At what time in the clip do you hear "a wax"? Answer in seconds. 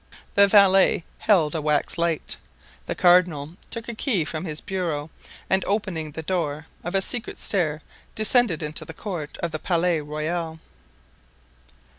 1.53-1.95